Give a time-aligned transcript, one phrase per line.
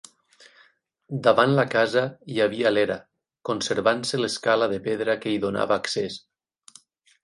[1.27, 2.03] Davant la casa
[2.37, 2.97] hi havia l'era,
[3.53, 6.23] conservant-se l'escala de pedra que hi donava accés.